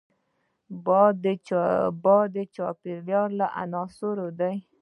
[2.03, 4.55] باد د چاپېریال له عناصرو دی